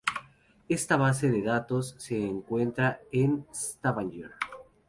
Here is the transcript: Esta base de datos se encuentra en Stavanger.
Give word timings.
Esta 0.67 0.97
base 0.97 1.29
de 1.29 1.43
datos 1.43 1.93
se 1.99 2.25
encuentra 2.25 3.01
en 3.11 3.45
Stavanger. 3.53 4.31